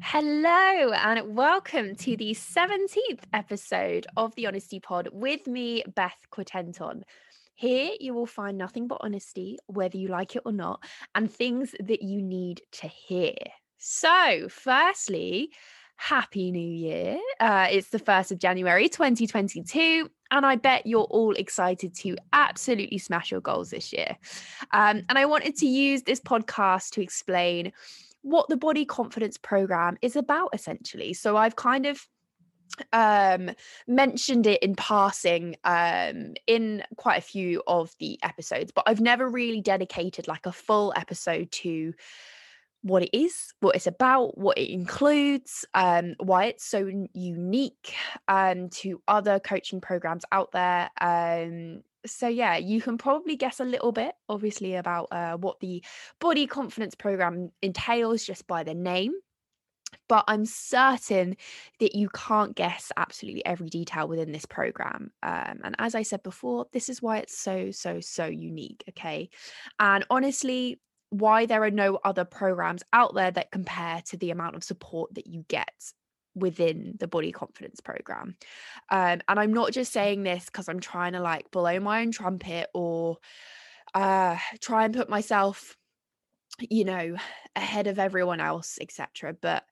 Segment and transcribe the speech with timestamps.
[0.00, 7.02] Hello, and welcome to the 17th episode of the Honesty Pod with me, Beth Quatenton.
[7.54, 10.84] Here you will find nothing but honesty, whether you like it or not,
[11.14, 13.34] and things that you need to hear.
[13.78, 15.50] So, firstly,
[15.96, 17.18] Happy New Year.
[17.40, 22.98] Uh, it's the 1st of January 2022, and I bet you're all excited to absolutely
[22.98, 24.16] smash your goals this year.
[24.70, 27.72] Um, and I wanted to use this podcast to explain
[28.22, 31.14] what the body confidence program is about essentially.
[31.14, 32.06] So i've kind of
[32.92, 33.50] um
[33.86, 39.28] mentioned it in passing um in quite a few of the episodes but i've never
[39.28, 41.92] really dedicated like a full episode to
[42.82, 47.94] what it is what it's about what it includes um why it's so unique
[48.28, 53.64] um to other coaching programs out there um so yeah you can probably guess a
[53.64, 55.82] little bit obviously about uh, what the
[56.20, 59.12] body confidence program entails just by the name
[60.08, 61.36] but i'm certain
[61.80, 66.22] that you can't guess absolutely every detail within this program um, and as i said
[66.22, 69.28] before this is why it's so so so unique okay?
[69.78, 74.56] And honestly why there are no other programs out there that compare to the amount
[74.56, 75.72] of support that you get
[76.38, 78.36] within the body confidence program.
[78.90, 82.12] Um, and I'm not just saying this because I'm trying to like blow my own
[82.12, 83.18] trumpet or
[83.94, 85.76] uh, try and put myself,
[86.58, 87.16] you know,
[87.56, 89.34] ahead of everyone else, etc.
[89.40, 89.64] But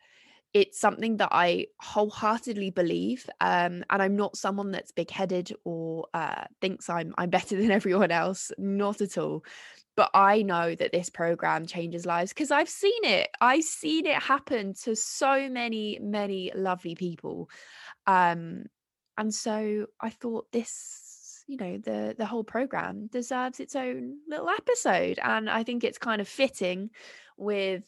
[0.57, 6.45] it's something that I wholeheartedly believe, um, and I'm not someone that's big-headed or uh,
[6.61, 8.53] thinks I'm I'm better than everyone else.
[8.59, 9.45] Not at all
[9.97, 13.31] but I know that this program changes lives because I've seen it.
[13.41, 17.49] I've seen it happen to so many, many lovely people.
[18.07, 18.67] Um,
[19.17, 24.51] and so I thought this, you know, the the whole program deserves its own little
[24.51, 25.19] episode.
[25.23, 26.91] And I think it's kind of fitting
[27.39, 27.83] with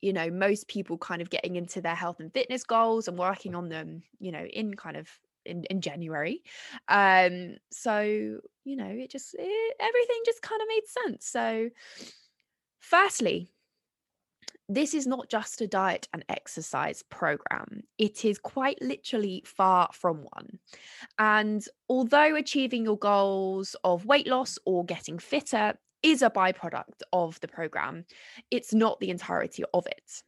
[0.00, 3.54] you know most people kind of getting into their health and fitness goals and working
[3.54, 5.08] on them you know in kind of
[5.44, 6.42] in, in January.
[6.88, 11.26] Um, so, you know, it just, it, everything just kind of made sense.
[11.26, 11.70] So,
[12.78, 13.48] firstly,
[14.68, 17.82] this is not just a diet and exercise program.
[17.98, 20.60] It is quite literally far from one.
[21.18, 27.38] And although achieving your goals of weight loss or getting fitter is a byproduct of
[27.40, 28.04] the program,
[28.50, 30.22] it's not the entirety of it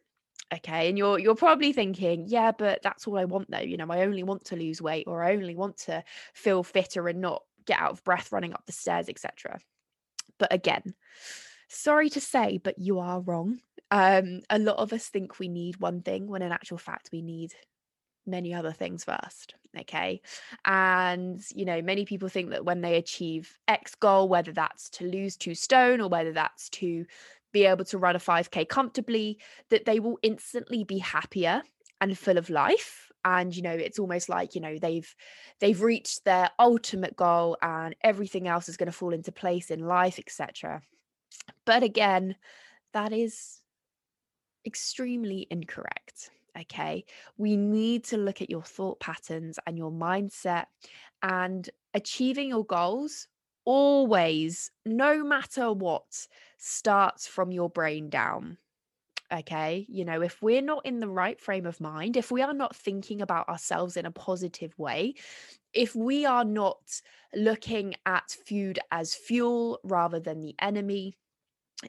[0.53, 0.89] okay?
[0.89, 3.87] And you're you're probably thinking yeah but that's all i want though you know?
[3.89, 7.43] I only want to lose weight or i only want to feel fitter and not
[7.67, 9.59] get out of breath running up the stairs etc
[10.39, 10.95] but again
[11.69, 13.59] sorry to say but you are wrong.
[13.91, 17.23] Um a lot of us think we need one thing when in actual fact we
[17.23, 17.53] need
[18.27, 20.21] many other things first okay?
[20.65, 25.07] And you know many people think that when they achieve x goal whether that's to
[25.07, 27.07] lose two stone or whether that's to
[27.53, 29.39] be able to run a 5k comfortably
[29.69, 31.63] that they will instantly be happier
[32.01, 33.11] and full of life.
[33.25, 35.15] And you know it's almost like you know they've
[35.61, 39.79] they've reached their ultimate goal and everything else is going to fall into place in
[39.79, 40.83] life etc
[41.65, 42.35] but again
[42.95, 43.61] that is
[44.67, 47.05] extremely incorrect okay
[47.37, 50.67] we need to look at your thought patterns and your mindset
[51.23, 53.29] and achieving your goals
[53.65, 56.27] always no matter what
[56.59, 58.59] starts from your brain down.
[59.33, 59.87] Okay.
[59.89, 62.77] You know, if we're not in the right frame of mind, if we are not
[62.77, 65.15] thinking about ourselves in a positive way,
[65.73, 67.01] if we are not
[67.35, 71.17] looking at food as fuel rather than the enemy,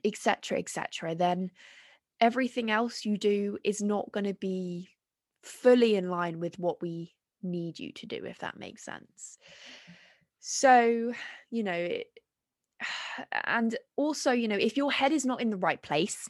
[0.05, 1.51] etc., etc., then
[2.23, 4.89] everything else you do is not going to be
[5.41, 7.13] fully in line with what we
[7.43, 9.37] need you to do, if that makes sense.
[10.39, 11.11] So,
[11.51, 11.89] you know,
[13.43, 16.27] and also you know if your head is not in the right place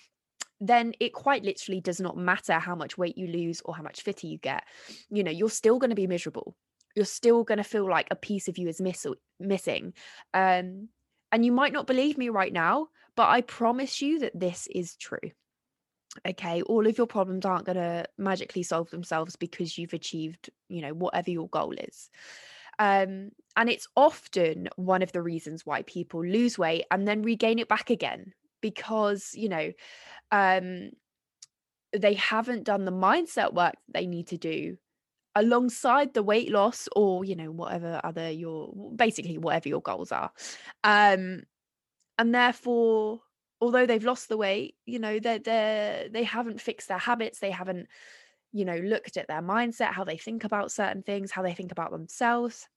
[0.60, 4.02] then it quite literally does not matter how much weight you lose or how much
[4.02, 4.64] fitter you get.
[5.10, 6.56] You know you're still going to be miserable.
[6.96, 9.06] You're still going to feel like a piece of you is miss-
[9.40, 9.94] missing.
[10.34, 10.90] Um
[11.32, 14.96] and you might not believe me right now but i promise you that this is
[14.96, 15.32] true
[16.28, 20.82] okay all of your problems aren't going to magically solve themselves because you've achieved you
[20.82, 22.10] know whatever your goal is.
[22.80, 27.60] Um, and it's often one of the reasons why people lose weight and then regain
[27.60, 29.72] it back again because, you know,
[30.32, 30.90] um,
[31.96, 34.78] they haven't done the mindset work they need to do
[35.36, 40.32] alongside the weight loss or you know whatever other your basically whatever your goals are.
[40.84, 41.44] Um
[42.18, 43.22] and therefore
[43.64, 47.50] although they've lost the weight you know they're they they haven't fixed their habits they
[47.50, 47.88] haven't
[48.52, 51.72] you know looked at their mindset how they think about certain things how they think
[51.72, 52.68] about themselves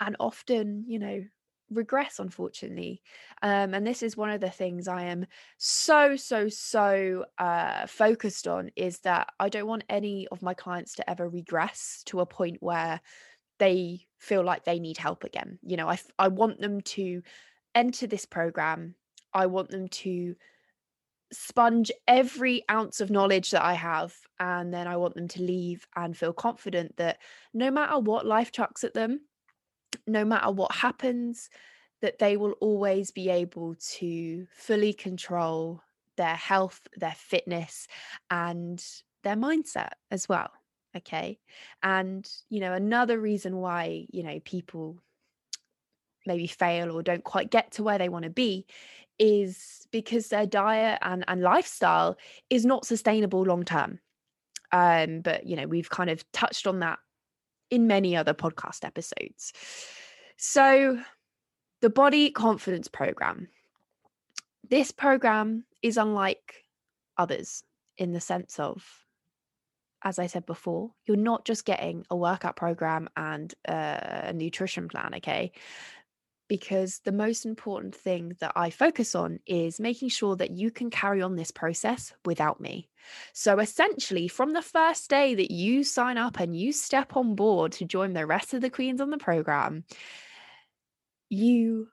[0.00, 1.24] and often you know
[1.70, 3.00] regress unfortunately.
[3.40, 5.24] Um, and this is one of the things i am
[5.56, 10.96] so so so uh, focused on is that i don't want any of my clients
[10.96, 13.00] to ever regress to a point where
[13.58, 15.58] they feel like they need help again.
[15.62, 17.22] You know i, I want them to
[17.74, 18.94] enter this program
[19.34, 20.34] i want them to
[21.32, 25.86] sponge every ounce of knowledge that I have, and then I want them to leave
[25.96, 27.18] and feel confident that
[27.54, 29.20] no matter what life chucks at them,
[30.06, 31.48] no matter what happens,
[32.02, 35.80] that they will always be able to fully control
[36.16, 37.86] their health, their fitness,
[38.30, 38.84] and
[39.24, 40.50] their mindset as well.
[40.94, 41.38] Okay.
[41.82, 44.98] And, you know, another reason why, you know, people
[46.26, 48.66] maybe fail or don't quite get to where they want to be
[49.18, 52.16] is because their diet and, and lifestyle
[52.50, 54.00] is not sustainable long term.
[54.72, 56.98] Um, but you know, we've kind of touched on that
[57.70, 59.52] in many other podcast episodes.
[60.36, 60.98] So,
[61.80, 63.48] the body confidence program.
[64.68, 66.64] This program is unlike
[67.18, 67.64] others
[67.98, 68.84] in the sense of,
[70.02, 75.12] as I said before, you're not just getting a workout program and a nutrition plan,
[75.16, 75.52] okay?
[76.52, 80.90] Because the most important thing that I focus on is making sure that you can
[80.90, 82.90] carry on this process without me.
[83.32, 87.72] So, essentially, from the first day that you sign up and you step on board
[87.72, 89.84] to join the rest of the queens on the program,
[91.30, 91.88] you,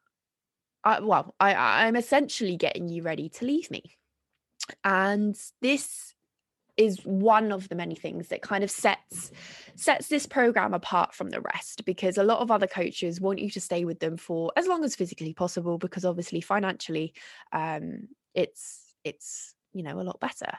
[0.84, 3.96] uh, well, I, I'm essentially getting you ready to leave me.
[4.84, 6.14] And this
[6.80, 9.31] is one of the many things that kind of sets
[9.76, 13.50] sets this program apart from the rest because a lot of other coaches want you
[13.50, 17.14] to stay with them for as long as physically possible because obviously financially
[17.52, 20.52] um it's it's you know a lot better.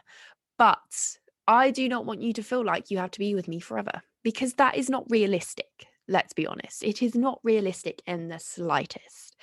[0.58, 1.16] But
[1.48, 4.02] i do not want you to feel like you have to be with me forever
[4.22, 6.82] because that is not realistic let's be honest.
[6.82, 9.36] It is not realistic in the slightest.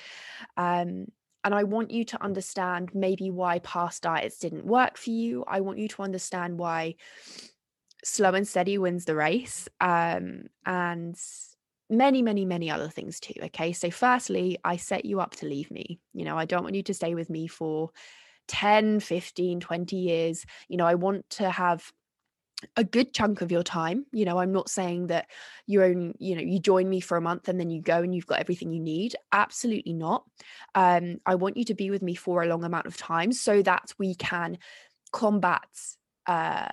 [0.58, 1.08] Um
[1.48, 5.46] and I want you to understand maybe why past diets didn't work for you.
[5.48, 6.96] I want you to understand why
[8.04, 9.70] slow and steady wins the race.
[9.80, 11.18] Um, and
[11.90, 13.36] many, many, many other things too.
[13.44, 13.72] Okay.
[13.72, 16.02] So, firstly, I set you up to leave me.
[16.14, 17.92] You know, I don't want you to stay with me for
[18.50, 20.46] 10, 15, 20 years.
[20.68, 21.90] You know, I want to have
[22.76, 25.28] a good chunk of your time you know i'm not saying that
[25.68, 28.16] you own you know you join me for a month and then you go and
[28.16, 30.24] you've got everything you need absolutely not.
[30.74, 33.62] Um i want you to be with me for a long amount of time so
[33.62, 34.58] that we can
[35.12, 35.68] combat
[36.26, 36.70] uh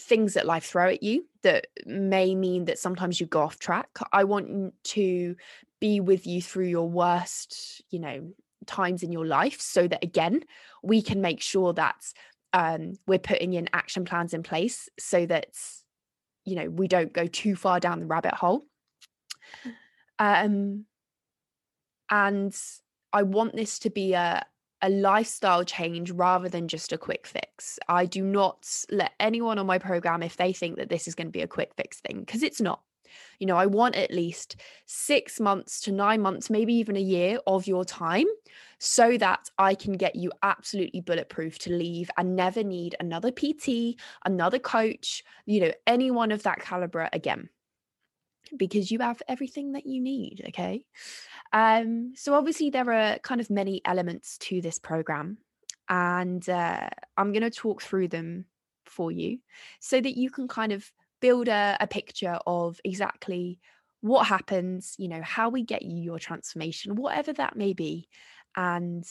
[0.00, 3.88] things that life throw at you that may mean that sometimes you go off track.
[4.12, 5.36] I want to
[5.80, 8.32] be with you through your worst you know
[8.66, 10.42] times in your life so that again
[10.82, 12.12] we can make sure that
[12.52, 15.48] um, we're putting in action plans in place so that
[16.44, 18.64] you know we don't go too far down the rabbit hole
[20.18, 20.84] um,
[22.10, 22.56] and
[23.12, 24.44] i want this to be a
[24.82, 27.78] a lifestyle change rather than just a quick fix.
[27.88, 31.26] I do not let anyone on my program if they think that this is going
[31.26, 32.80] to be a quick fix thing because it's not.
[33.38, 34.56] You know, I want at least
[34.86, 38.26] six months to nine months, maybe even a year of your time
[38.78, 43.98] so that I can get you absolutely bulletproof to leave and never need another PT,
[44.24, 47.48] another coach, you know, anyone of that caliber again
[48.56, 50.84] because you have everything that you need okay?
[51.52, 55.38] Um so obviously there are kind of many elements to this program
[55.88, 58.44] and uh, i'm going to talk through them
[58.84, 59.38] for you
[59.80, 60.90] so that you can kind of
[61.20, 63.58] build a, a picture of exactly
[64.00, 68.08] what happens, you know, how we get you your transformation, whatever that may be,
[68.56, 69.04] and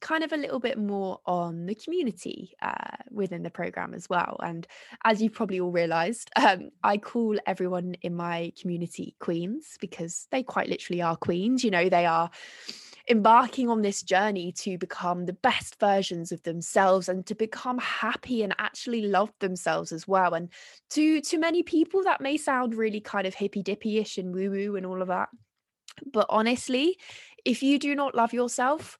[0.00, 4.36] kind of a little bit more on the community uh, within the program as well.
[4.42, 4.66] And
[5.04, 10.42] as you've probably all realized, um, I call everyone in my community queens because they
[10.42, 11.64] quite literally are queens.
[11.64, 12.30] You know, they are
[13.08, 18.42] embarking on this journey to become the best versions of themselves and to become happy
[18.42, 20.34] and actually love themselves as well.
[20.34, 20.48] And
[20.90, 24.50] to to many people, that may sound really kind of hippy dippy ish and woo
[24.50, 25.28] woo and all of that.
[26.12, 26.98] But honestly,
[27.44, 28.98] if you do not love yourself,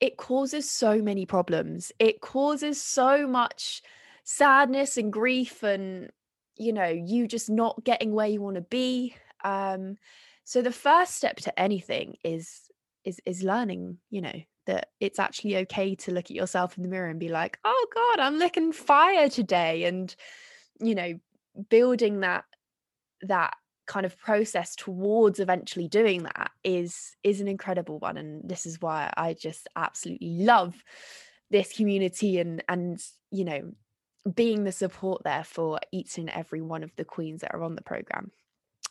[0.00, 1.92] it causes so many problems.
[1.98, 3.82] It causes so much
[4.24, 6.10] sadness and grief and
[6.56, 9.14] you know you just not getting where you want to be
[9.44, 9.96] um
[10.44, 12.63] so the first step to anything is
[13.04, 16.88] is is learning you know that it's actually okay to look at yourself in the
[16.88, 20.14] mirror and be like oh god i'm looking fire today and
[20.80, 21.14] you know
[21.68, 22.44] building that
[23.22, 23.54] that
[23.86, 28.80] kind of process towards eventually doing that is is an incredible one and this is
[28.80, 30.74] why i just absolutely love
[31.50, 33.72] this community and and you know
[34.34, 37.74] being the support there for each and every one of the queens that are on
[37.74, 38.30] the program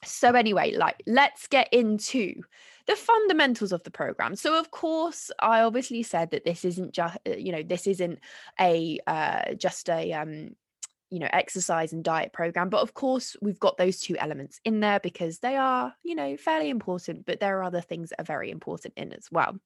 [0.06, 2.42] so anyway like let's get into
[2.86, 4.36] the fundamentals of the program.
[4.36, 8.20] So of course i obviously said that this isn't just uh, you know this isn't
[8.60, 10.56] a uh, just a um
[11.10, 14.80] you know exercise and diet program but of course we've got those two elements in
[14.80, 18.26] there because they are you know fairly important but there are other things that are
[18.26, 19.58] very important in as well.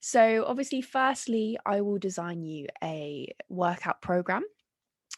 [0.00, 4.42] So obviously firstly i will design you a workout program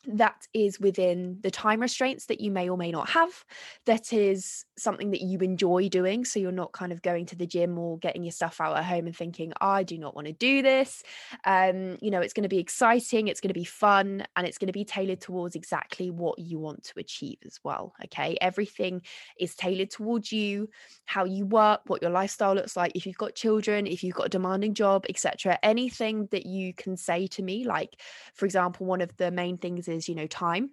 [0.06, 3.44] that is within the time restraints that you may or may not have
[3.87, 7.46] that is something that you enjoy doing so you're not kind of going to the
[7.46, 10.32] gym or getting your stuff out at home and thinking i do not want to
[10.32, 11.02] do this.
[11.44, 14.58] Um you know it's going to be exciting it's going to be fun and it's
[14.58, 18.37] going to be tailored towards exactly what you want to achieve as well okay?
[18.40, 19.02] Everything
[19.38, 20.68] is tailored towards you
[21.06, 24.26] how you work what your lifestyle looks like if you've got children if you've got
[24.26, 28.00] a demanding job etc anything that you can say to me like
[28.34, 30.70] for example one of the main things is you know time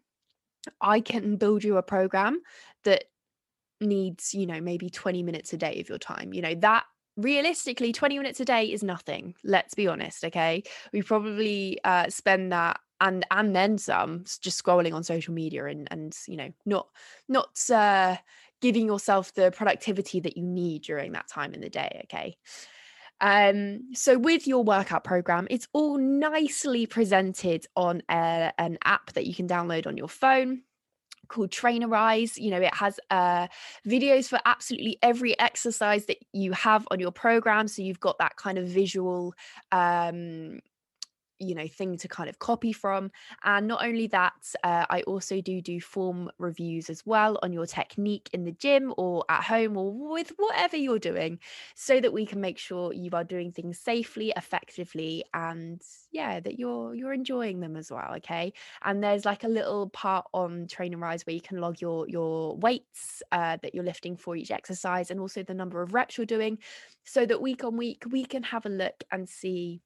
[0.80, 2.42] i can build you a program
[2.84, 3.06] that
[3.80, 6.86] needs you know maybe 20 minutes a day of your time you know that
[7.18, 10.64] realistically 20 minutes a day is nothing let's be honest okay?
[10.94, 15.88] We probably uh spend that and and then some just scrolling on social media and
[15.92, 16.88] and you know not
[17.28, 18.16] not uh
[18.62, 22.38] giving yourself the productivity that you need during that time in the day okay
[23.22, 29.28] um, so with your workout program, it's all nicely presented on a, an app that
[29.28, 30.64] you can download on your phone
[31.28, 32.38] called Trainerize.
[32.38, 33.48] You know, it has uh,
[33.88, 37.68] videos for absolutely every exercise that you have on your program.
[37.68, 39.36] So you've got that kind of visual
[39.72, 40.60] um,
[41.42, 43.12] you know thing to kind of copy from
[43.44, 44.34] and not only that
[44.64, 48.94] uh, i also do do form reviews as well on your technique in the gym
[48.98, 51.40] or at home or with whatever you're doing
[51.76, 55.82] so that we can make sure you are doing things safely effectively and
[56.12, 58.54] yeah that you're you're enjoying them as well okay?
[58.84, 63.24] And there's like a little part on Trainerize where you can log your your weights
[63.32, 66.58] uh, that you're lifting for each exercise and also the number of reps you're doing
[67.04, 69.82] so that week on week we can have a look and see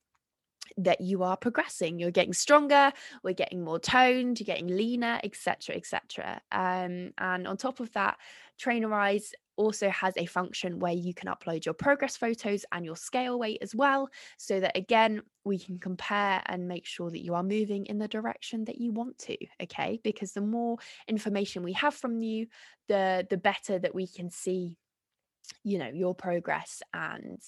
[0.76, 2.92] that you are progressing you're getting stronger
[3.22, 8.16] we're getting more toned you're getting leaner etc etc um, and on top of that
[8.60, 13.38] trainerize also has a function where you can upload your progress photos and your scale
[13.38, 17.42] weight as well so that again we can compare and make sure that you are
[17.42, 20.00] moving in the direction that you want to okay?
[20.02, 20.76] Because the more
[21.08, 22.46] information we have from you
[22.88, 24.76] the the better that we can see
[25.64, 27.40] you know your progress and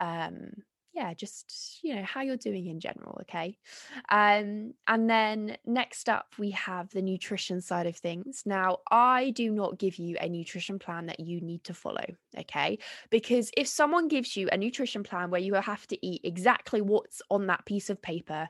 [0.00, 0.50] um
[0.94, 3.56] yeah just you know how you're doing in general okay?
[4.10, 8.42] Um and then next up we have the nutrition side of things.
[8.46, 12.06] Now i do not give you a nutrition plan that you need to follow
[12.38, 12.78] okay?
[13.10, 17.22] Because if someone gives you a nutrition plan where you have to eat exactly what's
[17.30, 18.48] on that piece of paper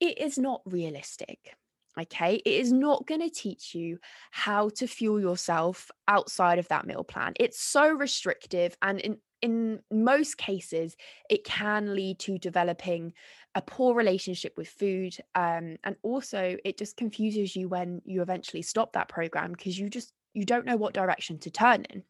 [0.00, 1.56] it is not realistic
[2.00, 3.98] Okay, it is not going to teach you
[4.30, 7.34] how to fuel yourself outside of that meal plan.
[7.38, 10.96] It's so restrictive and in in most cases,
[11.28, 13.12] it can lead to developing
[13.54, 15.16] a poor relationship with food.
[15.34, 19.90] Um, and also, it just confuses you when you eventually stop that program because you
[19.90, 22.04] just you don't know what direction to turn in.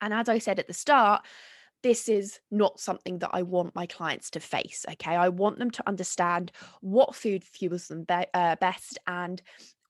[0.00, 1.24] And as I said at the start,
[1.82, 4.84] this is not something that I want my clients to face.
[4.92, 5.14] Okay.
[5.14, 9.40] I want them to understand what food fuels them be- uh, best and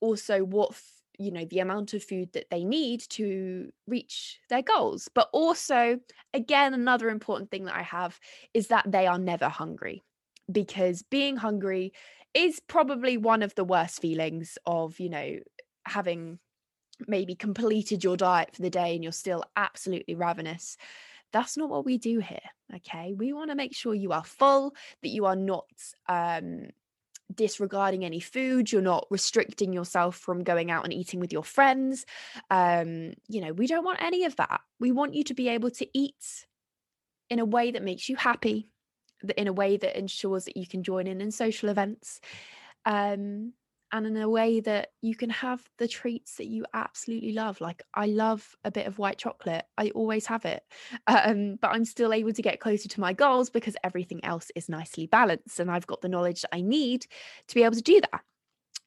[0.01, 4.63] also what f- you know the amount of food that they need to reach their
[4.63, 5.09] goals.
[5.15, 5.99] But also
[6.35, 8.19] again another important thing that i have
[8.55, 10.03] is that they are never hungry
[10.51, 11.93] because being hungry
[12.35, 15.39] is probably one of the worst feelings of you know
[15.85, 16.39] having
[17.07, 20.77] maybe completed your diet for the day and you're still absolutely ravenous.
[21.33, 22.39] That's not what we do here
[22.77, 23.13] okay?
[23.17, 25.67] We want to make sure you are full that you are not
[26.09, 26.69] um
[27.35, 32.05] disregarding any food you're not restricting yourself from going out and eating with your friends
[32.51, 34.61] um you know we don't want any of that.
[34.81, 36.47] We want you to be able to eat
[37.31, 38.69] in a way that makes you happy
[39.37, 42.21] in a way that ensures that you can join in in social events.
[42.85, 43.53] Um
[43.93, 47.61] and in a way that you can have the treats that you absolutely love.
[47.61, 49.65] Like I love a bit of white chocolate.
[49.77, 50.63] I always have it.
[51.07, 54.69] Um, but I'm still able to get closer to my goals because everything else is
[54.69, 57.07] nicely balanced and I've got the knowledge that I need
[57.49, 58.23] to be able to do that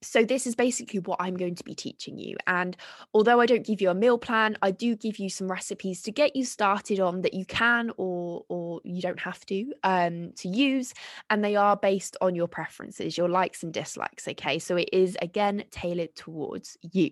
[0.06, 2.78] so this is basically what i'm going to be teaching you and
[3.14, 6.12] although i don't give you a meal plan i do give you some recipes to
[6.12, 10.48] get you started on that you can or or you don't have to um to
[10.48, 10.94] use
[11.30, 14.60] and they are based on your preferences your likes and dislikes okay?
[14.60, 17.12] So it is again tailored towards you.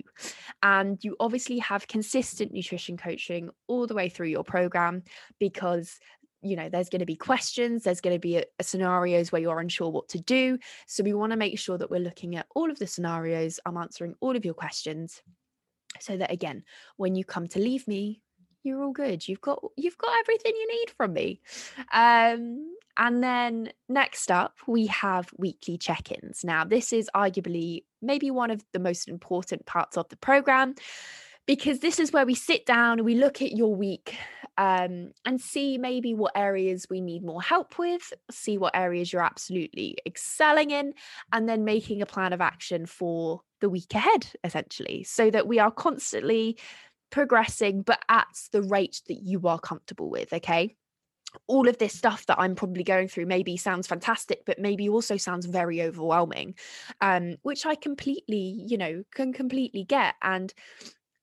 [0.61, 5.03] And you obviously have consistent nutrition coaching all the way through your program
[5.39, 5.99] because
[6.43, 9.41] you know there's going to be questions there's going to be a, a scenarios where
[9.41, 10.57] you're unsure what to do
[10.87, 13.77] so we want to make sure that we're looking at all of the scenarios i'm
[13.77, 15.21] answering all of your questions
[15.99, 16.63] so that again,
[16.97, 18.21] when you come to leave me,
[18.63, 19.27] you're all good.
[19.27, 21.41] You've got you've got everything you need from me.
[21.93, 26.43] Um, and then next up, we have weekly check-ins.
[26.43, 30.75] Now, this is arguably maybe one of the most important parts of the program
[31.45, 34.15] because this is where we sit down, and we look at your week
[34.57, 39.23] um, and see maybe what areas we need more help with, see what areas you're
[39.23, 40.93] absolutely excelling in,
[41.31, 45.59] and then making a plan of action for the week ahead, essentially, so that we
[45.59, 46.57] are constantly
[47.09, 50.33] progressing, but at the rate that you are comfortable with.
[50.33, 50.75] Okay
[51.47, 55.17] all of this stuff that I'm probably going through maybe sounds fantastic, but maybe also
[55.17, 56.55] sounds very overwhelming,
[57.01, 60.15] um, which I completely, you know, can completely get.
[60.21, 60.53] And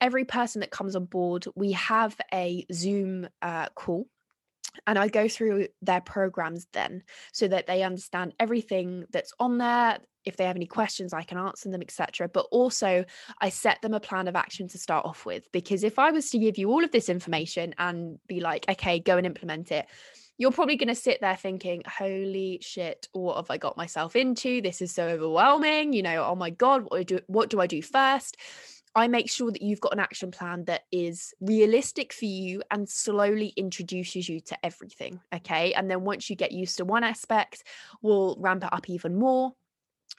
[0.00, 4.06] every person that comes on board, we have a Zoom uh, call
[4.86, 7.02] and I go through their programs then
[7.32, 9.98] so that they understand everything that's on there.
[10.24, 12.28] If they have any questions, I can answer them, etc.
[12.28, 13.04] But also,
[13.40, 15.50] I set them a plan of action to start off with.
[15.50, 19.00] Because if I was to give you all of this information and be like, okay,
[19.00, 19.86] go and implement it,
[20.36, 24.60] you're probably going to sit there thinking, holy shit, what have I got myself into?
[24.60, 25.94] This is so overwhelming.
[25.94, 28.36] You know, oh my God, what do, what do I do first?
[28.94, 32.88] I make sure that you've got an action plan that is realistic for you and
[32.88, 35.20] slowly introduces you to everything.
[35.32, 35.72] Okay.
[35.74, 37.64] And then once you get used to one aspect,
[38.02, 39.52] we'll ramp it up even more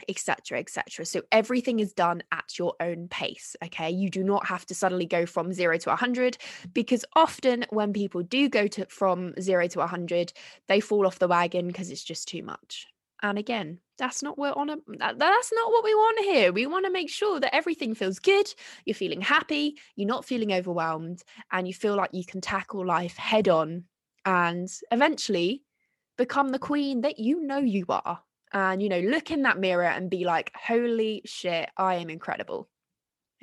[0.08, 4.66] etc etc so everything is done at your own pace okay you do not have
[4.66, 6.38] to suddenly go from 0 to 100
[6.74, 10.32] because often when people do go to from 0 to 100
[10.68, 12.88] they fall off the wagon because it's just too much
[13.22, 16.52] and again, that's not what on a that, that's not what we want here.
[16.52, 18.54] We want to make sure that everything feels good,
[18.86, 23.16] you're feeling happy, you're not feeling overwhelmed, and you feel like you can tackle life
[23.16, 23.84] head on
[24.26, 25.64] and eventually
[26.18, 28.22] become the queen that you know you are.
[28.54, 32.68] And you know, look in that mirror and be like, holy shit, I am incredible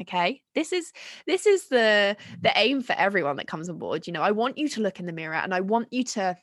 [0.00, 0.92] okay this is
[1.26, 4.56] this is the the aim for everyone that comes on board you know i want
[4.56, 6.36] you to look in the mirror and i want you to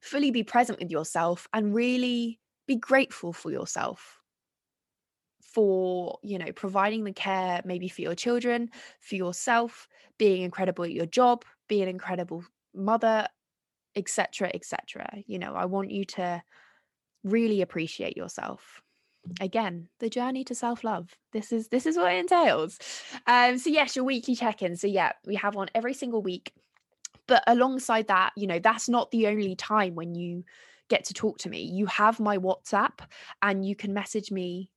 [0.00, 4.20] fully be present with yourself and really be grateful for yourself
[5.40, 9.86] for you know providing the care maybe for your children for yourself
[10.18, 13.26] being incredible at your job being an incredible mother
[13.94, 16.42] etc etc you know i want you to
[17.24, 18.82] really appreciate yourself.
[19.40, 21.16] Again the journey to self-love.
[21.32, 22.78] This is this is what it entails.
[23.26, 24.76] Um so yes your weekly check-in.
[24.76, 26.52] So yeah we have one every single week.
[27.26, 30.44] But alongside that, you know, that's not the only time when you
[30.88, 31.62] get to talk to me.
[31.62, 33.00] You have my WhatsApp
[33.42, 34.70] and you can message me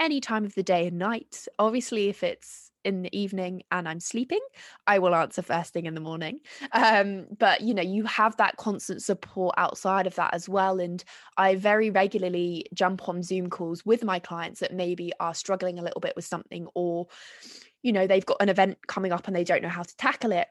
[0.00, 1.46] any time of the day and night.
[1.58, 4.40] Obviously, if it's in the evening and I'm sleeping,
[4.86, 6.40] I will answer first thing in the morning.
[6.72, 10.80] Um, but you know, you have that constant support outside of that as well.
[10.80, 11.02] And
[11.36, 15.82] I very regularly jump on Zoom calls with my clients that maybe are struggling a
[15.82, 17.06] little bit with something, or
[17.82, 20.32] you know, they've got an event coming up and they don't know how to tackle
[20.32, 20.48] it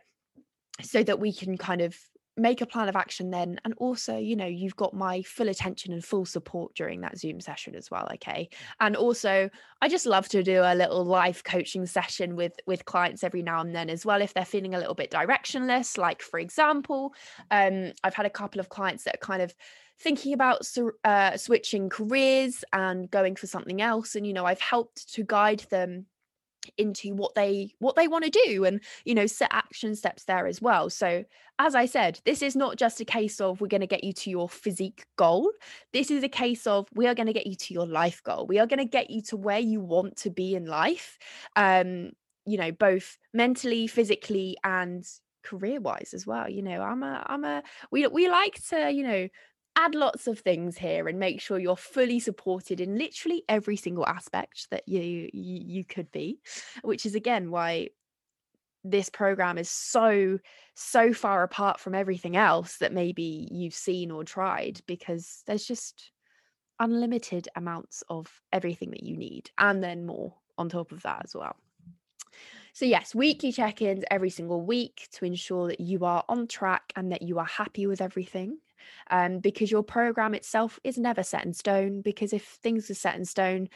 [0.82, 1.98] so that we can kind of
[2.36, 5.94] make a plan of action then and also you know you've got my full attention
[5.94, 8.50] and full support during that zoom session as well okay?
[8.80, 9.50] And also
[9.82, 13.62] i just love to do a little live coaching session with with clients every now
[13.62, 17.14] and then as well if they're feeling a little bit directionless like for example
[17.52, 19.54] um i've had a couple of clients that are kind of
[20.00, 20.68] thinking about
[21.04, 25.60] uh, switching careers and going for something else and you know i've helped to guide
[25.70, 26.06] them
[26.78, 30.48] into what they what they want to do and you know set action steps there
[30.48, 30.90] as well.
[30.90, 31.24] So
[31.60, 34.14] as i said this is not just a case of we're going to get you
[34.14, 35.52] to your physique goal.
[35.92, 38.48] This is a case of we are going to get you to your life goal.
[38.48, 41.18] We are going to get you to where you want to be in life
[41.56, 42.12] um
[42.46, 45.06] you know both mentally physically and
[45.44, 46.50] career wise as well.
[46.50, 49.28] You know i'm a i'm a we we like to you know
[49.76, 54.06] add lots of things here and make sure you're fully supported in literally every single
[54.06, 55.30] aspect that you you,
[55.66, 56.40] you could be
[56.84, 57.90] which is again why
[58.84, 60.38] this program is so
[60.76, 66.12] so far apart from everything else that maybe you've seen or tried because there's just
[66.80, 71.34] unlimited amounts of everything that you need and then more on top of that as
[71.34, 71.56] well
[72.74, 76.92] so, yes, weekly check ins every single week to ensure that you are on track
[76.96, 78.58] and that you are happy with everything
[79.12, 82.02] um, because your program itself is never set in stone.
[82.02, 83.70] Because if things are set in stone,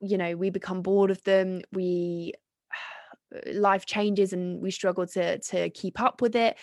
[0.00, 1.62] you know, we become bored of them.
[1.72, 2.34] We
[3.52, 6.56] life changes and we struggle to to keep up with it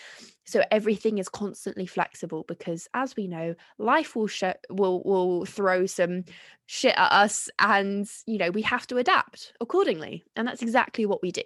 [0.45, 5.85] so everything is constantly flexible because as we know life will show will will throw
[5.85, 6.23] some
[6.65, 11.21] shit at us and you know we have to adapt accordingly and that's exactly what
[11.21, 11.43] we do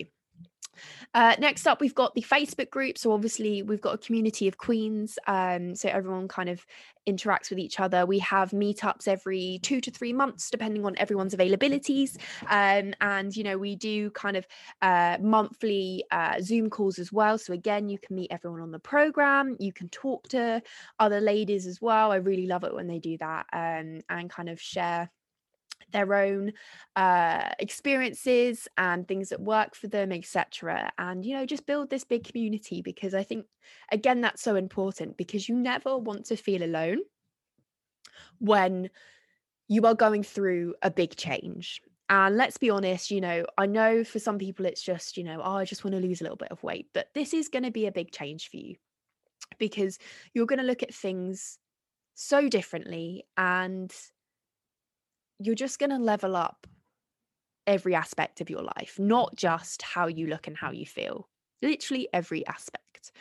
[1.14, 2.98] Uh, next up, we've got the Facebook group.
[2.98, 5.18] So obviously, we've got a community of queens.
[5.28, 6.66] Um, so everyone kind of
[7.08, 8.06] interacts with each other.
[8.06, 12.18] We have meetups every two to three months, depending on everyone's availabilities.
[12.50, 14.46] Um, and you know, we do kind of
[14.82, 17.38] uh, monthly uh, Zoom calls as well.
[17.38, 19.56] So again, you can meet everyone on the program.
[19.60, 20.62] You can talk to
[21.00, 22.12] other ladies as well.
[22.12, 25.10] I really love it when they do that um, and kind of share
[25.92, 26.54] their own
[26.96, 32.04] uh, experiences and things that work for them etc and you know just build this
[32.04, 33.46] big community because i think
[33.92, 37.00] again that's so important because you never want to feel alone
[38.40, 38.90] when
[39.68, 41.82] you are going through a big change.
[42.10, 45.42] And let's be honest, you know, I know for some people it's just, you know,
[45.44, 47.64] oh, I just want to lose a little bit of weight, but this is going
[47.64, 48.76] to be a big change for you
[49.60, 50.00] because
[50.34, 51.60] you're going to look at things
[52.16, 53.94] so differently and
[55.40, 56.68] you're just going to level up
[57.66, 61.28] every aspect of your life, not just how you look and how you feel,
[61.62, 63.12] literally every aspect.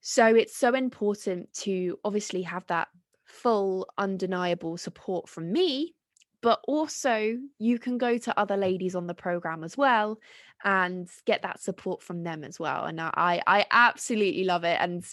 [0.00, 2.88] So it's so important to obviously have that
[3.24, 5.94] full, undeniable support from me,
[6.40, 10.18] but also you can go to other ladies on the program as well
[10.62, 12.84] and get that support from them as well.
[12.84, 14.76] And I, I absolutely love it.
[14.80, 15.04] And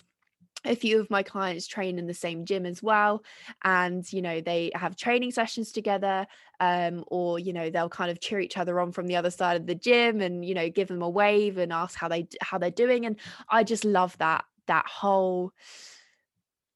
[0.66, 3.24] a few of my clients train in the same gym as well
[3.64, 6.28] and you know they have training sessions together
[6.60, 9.60] um, or you know they'll kind of cheer each other on from the other side
[9.60, 12.58] of the gym and you know give them a wave and ask how they how
[12.58, 13.16] they're doing and
[13.50, 15.52] i just love that that whole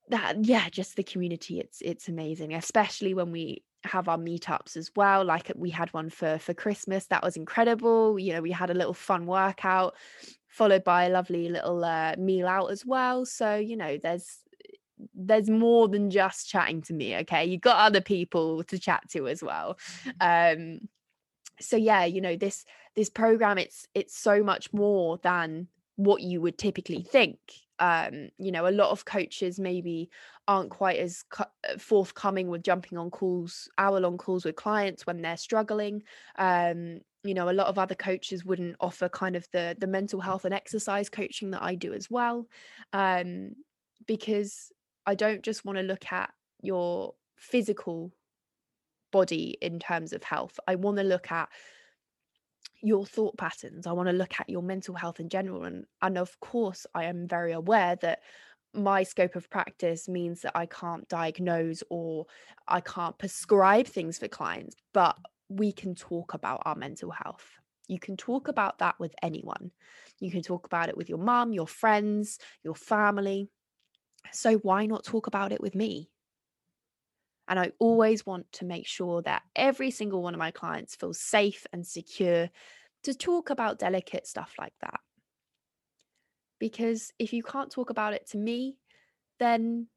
[0.09, 4.91] that yeah just the community it's it's amazing especially when we have our meetups as
[4.95, 8.69] well like we had one for for christmas that was incredible you know we had
[8.69, 9.95] a little fun workout
[10.55, 13.25] followed by a lovely little uh, meal out as well.
[13.25, 14.39] So, you know, there's
[15.13, 17.43] there's more than just chatting to me, okay?
[17.43, 19.77] You've got other people to chat to as well.
[20.21, 20.87] Um
[21.59, 22.63] so yeah, you know, this
[22.95, 27.37] this program it's it's so much more than what you would typically think
[27.79, 30.09] um you know a lot of coaches maybe
[30.47, 31.25] aren't quite as
[31.77, 36.01] forthcoming with jumping on calls hour long calls with clients when they're struggling
[36.37, 40.21] um you know a lot of other coaches wouldn't offer kind of the the mental
[40.21, 42.47] health and exercise coaching that I do as well
[42.93, 43.51] um
[44.05, 44.71] because
[45.05, 48.11] I don't just want to look at your physical
[49.11, 50.59] body in terms of health.
[50.67, 51.49] I want to look at
[52.81, 53.87] your thought patterns.
[53.87, 57.05] I want to look at your mental health in general and and of course i
[57.05, 58.19] am very aware that
[58.73, 62.25] my scope of practice means that i can't diagnose or
[62.67, 65.15] i can't prescribe things for clients but
[65.49, 67.45] we can talk about our mental health
[67.87, 69.71] you can talk about that with anyone
[70.19, 73.47] you can talk about it with your mom your friends your family
[74.31, 76.09] so why not talk about it with me
[77.47, 81.19] and I always want to make sure that every single one of my clients feels
[81.19, 82.49] safe and secure
[83.03, 84.99] to talk about delicate stuff like that.
[86.59, 88.77] Because if you can't talk about it to me,
[89.39, 89.87] then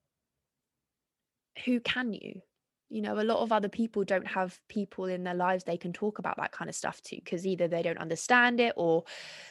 [1.65, 2.43] who can you?
[2.91, 5.93] You know, a lot of other people don't have people in their lives they can
[5.93, 9.05] talk about that kind of stuff to because either they don't understand it or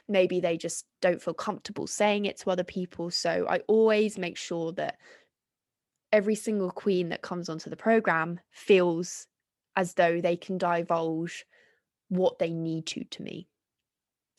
[0.08, 3.12] maybe they just don't feel comfortable saying it to other people.
[3.12, 4.98] So I always make sure that
[6.12, 9.28] every single queen that comes onto the program feels
[9.76, 11.46] as though they can divulge
[12.10, 13.48] what they need to to me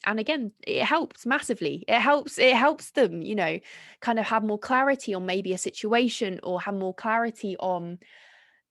[0.05, 3.59] and again it helps massively it helps it helps them you know
[4.01, 7.99] kind of have more clarity on maybe a situation or have more clarity on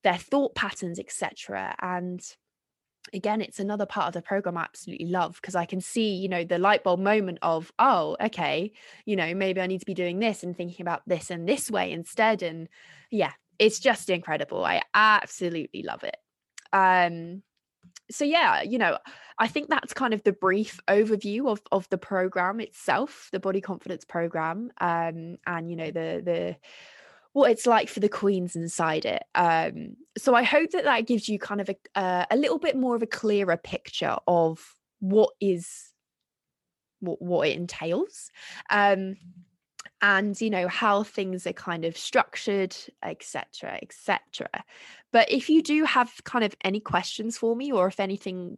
[0.08, 2.22] their thought patterns etc and
[3.12, 6.30] again it's another part of the program i absolutely love because i can see you
[6.30, 8.72] know the light bulb moment of oh okay
[9.06, 11.70] you know maybe i need to be doing this and thinking about this and this
[11.70, 12.70] way instead and
[13.12, 16.16] yeah it's just incredible i absolutely love it.
[16.72, 17.44] Um
[18.10, 18.98] so yeah you know
[19.38, 23.60] i think that's kind of the brief overview of of the program itself the body
[23.60, 26.56] confidence program um and you know the the
[27.34, 29.24] what it's like for the queens inside it.
[29.36, 32.76] Um, so I hope that that gives you kind of a, uh, a little bit
[32.76, 35.92] more of a clearer picture of what is
[37.00, 38.32] what, what it entails.
[38.70, 39.18] Um,
[40.02, 44.48] and you know how things are kind of structured etc etc
[45.12, 48.58] but if you do have kind of any questions for me or if anything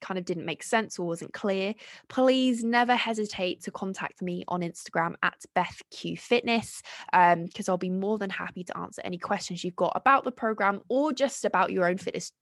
[0.00, 1.74] kind of didn't make sense or wasn't clear,
[2.08, 6.82] please never hesitate to contact me on Instagram at BethQ Fitness
[7.12, 10.32] because um, I'll be more than happy to answer any questions you've got about the
[10.32, 12.32] program or just about your own fitness,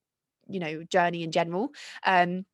[0.49, 1.73] you know, journey in general.
[2.05, 2.44] Um,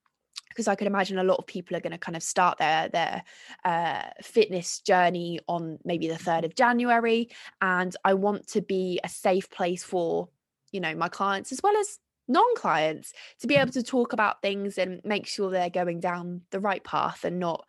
[0.49, 2.89] because I could imagine a lot of people are going to kind of start their
[2.89, 3.25] their
[3.65, 9.09] uh, fitness journey on maybe the third of January, and I want to be a
[9.09, 10.29] safe place for
[10.71, 14.79] you know my clients as well as non-clients to be able to talk about things
[14.79, 17.65] and make sure they're going down the right path and not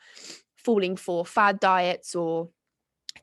[0.56, 2.50] falling for fad diets or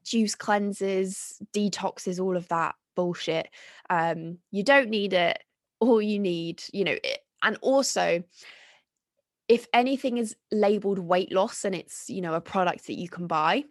[0.04, 3.48] juice cleanses, detoxes, all of that bullshit.
[3.90, 5.42] Um, you don't need it.
[5.80, 8.22] All you need, you know, it, and also
[9.48, 13.26] if anything is labeled weight loss and it's, you know, a product that you can
[13.26, 13.64] buy,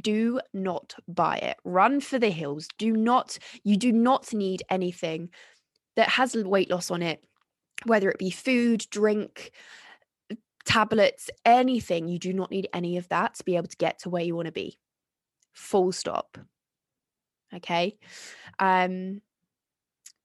[0.00, 1.56] do not buy it.
[1.64, 2.68] Run for the hills.
[2.78, 5.28] Do not, you do not need anything
[5.96, 7.22] that has weight loss on it,
[7.84, 9.52] whether it be food, drink,
[10.64, 12.08] tablets, anything.
[12.08, 14.36] You do not need any of that to be able to get to where you
[14.36, 14.78] want to be.
[15.52, 16.38] Full stop.
[17.54, 17.96] Okay.
[18.58, 19.22] Um,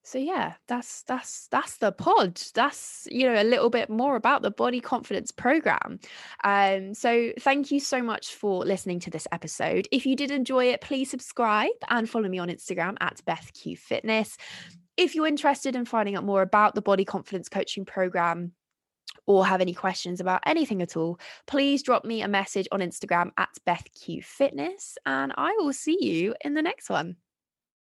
[0.04, 4.42] so yeah that's that's that's the pod that's you know a little bit more about
[4.42, 6.00] the body confidence program
[6.44, 10.66] um so thank you so much for listening to this episode if you did enjoy
[10.66, 14.38] it please subscribe and follow me on instagram at bethq fitness
[14.98, 18.54] if you're interested in finding out more about the body confidence coaching program
[19.26, 23.32] or have any questions about anything at all, please drop me a message on Instagram
[23.38, 27.18] at BethQ Fitness, and I will see you in the next one.